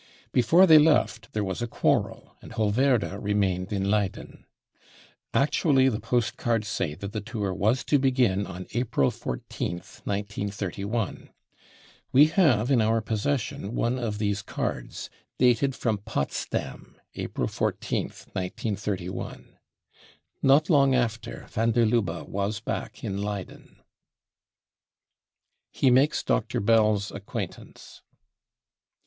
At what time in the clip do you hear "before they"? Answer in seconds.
0.31-0.79